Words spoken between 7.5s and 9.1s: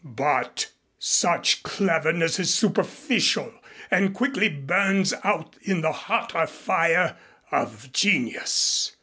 of genius.